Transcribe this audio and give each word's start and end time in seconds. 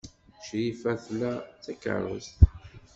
Crifa 0.43 0.91
tla 1.03 1.31
takeṛṛust. 1.63 2.35